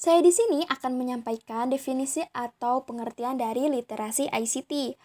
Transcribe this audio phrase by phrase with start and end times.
[0.00, 4.96] Saya di sini akan menyampaikan definisi atau pengertian dari literasi ICT.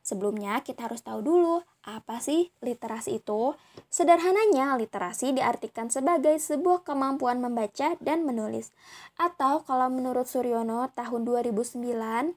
[0.00, 3.52] Sebelumnya, kita harus tahu dulu apa sih literasi itu.
[3.92, 8.72] Sederhananya, literasi diartikan sebagai sebuah kemampuan membaca dan menulis.
[9.20, 12.32] Atau kalau menurut Suryono tahun 2009,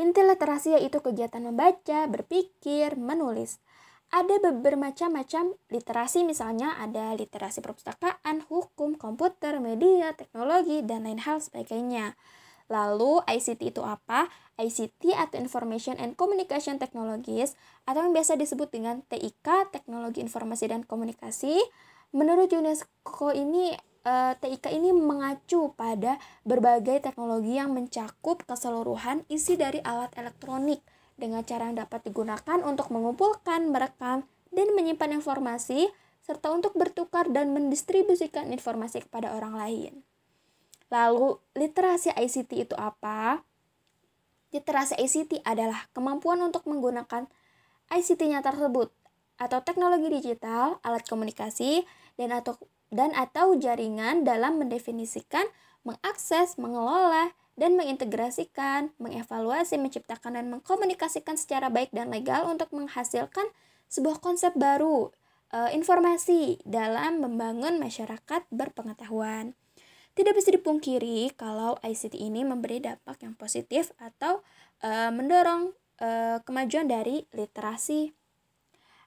[0.00, 3.60] inti literasi yaitu kegiatan membaca, berpikir, menulis
[4.12, 12.12] ada bermacam-macam literasi misalnya ada literasi perpustakaan, hukum, komputer, media, teknologi, dan lain hal sebagainya.
[12.68, 14.28] Lalu ICT itu apa?
[14.60, 17.56] ICT atau Information and Communication Technologies
[17.88, 21.56] atau yang biasa disebut dengan TIK, Teknologi Informasi dan Komunikasi.
[22.12, 23.72] Menurut UNESCO ini
[24.04, 30.84] eh, TIK ini mengacu pada berbagai teknologi yang mencakup keseluruhan isi dari alat elektronik
[31.22, 35.86] dengan cara yang dapat digunakan untuk mengumpulkan, merekam, dan menyimpan informasi,
[36.26, 39.92] serta untuk bertukar dan mendistribusikan informasi kepada orang lain.
[40.90, 43.46] Lalu, literasi ICT itu apa?
[44.52, 47.30] Literasi ICT adalah kemampuan untuk menggunakan
[47.88, 48.92] ICT-nya tersebut
[49.40, 51.88] atau teknologi digital, alat komunikasi,
[52.20, 52.60] dan atau
[52.92, 55.48] dan atau jaringan dalam mendefinisikan,
[55.82, 63.44] mengakses, mengelola, dan mengintegrasikan, mengevaluasi, menciptakan, dan mengkomunikasikan secara baik dan legal untuk menghasilkan
[63.92, 65.12] sebuah konsep baru,
[65.52, 69.52] e, informasi dalam membangun masyarakat berpengetahuan.
[70.12, 74.40] Tidak bisa dipungkiri kalau ICT ini memberi dampak yang positif atau
[74.80, 78.12] e, mendorong e, kemajuan dari literasi.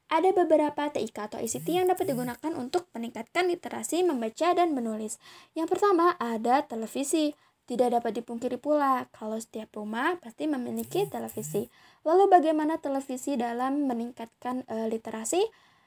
[0.05, 5.17] Ada beberapa TIK atau ICT yang dapat digunakan untuk meningkatkan literasi membaca dan menulis.
[5.57, 7.33] Yang pertama ada televisi.
[7.65, 11.65] Tidak dapat dipungkiri pula kalau setiap rumah pasti memiliki televisi.
[12.05, 15.41] Lalu bagaimana televisi dalam meningkatkan e, literasi?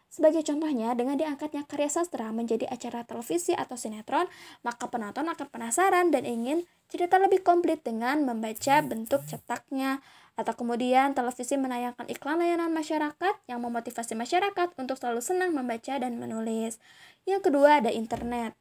[0.09, 4.25] Sebagai contohnya, dengan diangkatnya karya sastra menjadi acara televisi atau sinetron,
[4.65, 10.01] maka penonton akan penasaran dan ingin cerita lebih komplit dengan membaca bentuk cetaknya.
[10.34, 16.16] Atau kemudian televisi menayangkan iklan layanan masyarakat yang memotivasi masyarakat untuk selalu senang membaca dan
[16.16, 16.81] menulis.
[17.28, 18.56] Yang kedua ada internet.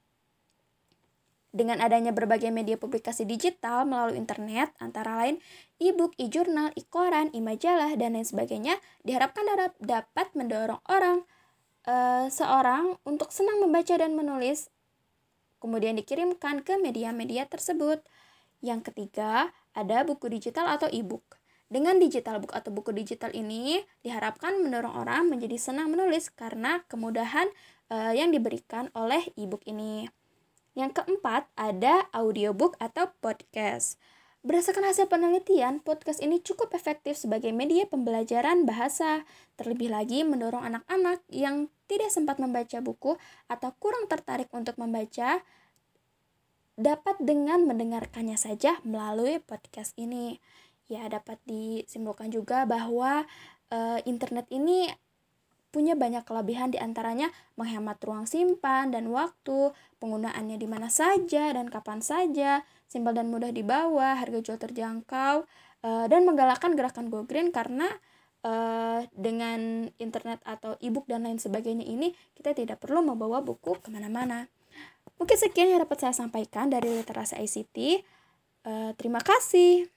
[1.58, 5.42] Dengan adanya berbagai media publikasi digital melalui internet, antara lain
[5.82, 9.42] e-book, e-jurnal, e-koran, e-majalah, dan lain sebagainya, diharapkan
[9.82, 11.26] dapat mendorong orang
[11.82, 14.70] e, seorang untuk senang membaca dan menulis,
[15.58, 18.06] kemudian dikirimkan ke media-media tersebut.
[18.62, 21.42] Yang ketiga, ada buku digital atau e-book.
[21.74, 27.50] Dengan digital book atau buku digital ini diharapkan mendorong orang menjadi senang menulis karena kemudahan
[27.90, 30.06] e, yang diberikan oleh e-book ini.
[30.78, 33.98] Yang keempat, ada audiobook atau podcast.
[34.46, 39.26] Berdasarkan hasil penelitian, podcast ini cukup efektif sebagai media pembelajaran bahasa,
[39.58, 43.18] terlebih lagi mendorong anak-anak yang tidak sempat membaca buku
[43.50, 45.42] atau kurang tertarik untuk membaca
[46.78, 50.38] dapat dengan mendengarkannya saja melalui podcast ini.
[50.94, 53.26] Ya, dapat disimpulkan juga bahwa
[53.74, 54.94] e, internet ini
[55.70, 57.30] punya banyak kelebihan di antaranya
[57.60, 63.52] menghemat ruang simpan dan waktu, penggunaannya di mana saja dan kapan saja, simpel dan mudah
[63.52, 65.44] dibawa, harga jual terjangkau,
[65.84, 67.88] uh, dan menggalakkan gerakan go green karena
[68.48, 73.92] uh, dengan internet atau e-book dan lain sebagainya ini kita tidak perlu membawa buku ke
[73.92, 74.48] mana-mana.
[75.18, 78.06] Mungkin sekian yang dapat saya sampaikan dari literasi ICT.
[78.68, 79.97] Uh, terima kasih.